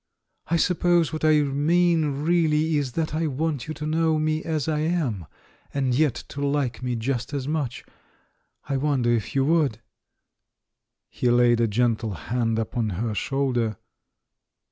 [0.47, 4.67] "I suppose what I mean really is that I want you to know me as
[4.67, 5.27] I am,
[5.75, 7.85] and yet to hke me just as much.
[8.67, 9.79] I wonder if you would?"
[11.07, 13.77] He laid a gentle hand upon her shoulder.